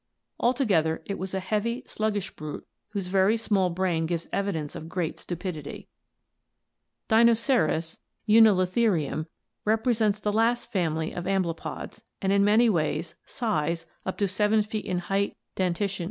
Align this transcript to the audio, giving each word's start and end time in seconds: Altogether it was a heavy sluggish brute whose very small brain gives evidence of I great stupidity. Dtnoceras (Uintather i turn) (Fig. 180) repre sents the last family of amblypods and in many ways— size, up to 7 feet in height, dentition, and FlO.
Altogether 0.39 1.03
it 1.05 1.19
was 1.19 1.35
a 1.35 1.39
heavy 1.39 1.83
sluggish 1.85 2.35
brute 2.35 2.65
whose 2.89 3.05
very 3.05 3.37
small 3.37 3.69
brain 3.69 4.07
gives 4.07 4.27
evidence 4.33 4.73
of 4.73 4.85
I 4.85 4.87
great 4.87 5.19
stupidity. 5.19 5.89
Dtnoceras 7.07 7.99
(Uintather 8.27 8.55
i 8.55 8.65
turn) 8.65 8.65
(Fig. 8.65 8.89
180) 8.97 9.27
repre 9.67 9.95
sents 9.95 10.19
the 10.19 10.33
last 10.33 10.71
family 10.71 11.11
of 11.13 11.25
amblypods 11.25 12.01
and 12.19 12.33
in 12.33 12.43
many 12.43 12.67
ways— 12.67 13.13
size, 13.27 13.85
up 14.03 14.17
to 14.17 14.27
7 14.27 14.63
feet 14.63 14.85
in 14.85 14.97
height, 14.97 15.37
dentition, 15.55 15.85
and 15.85 15.89
FlO. 15.89 15.97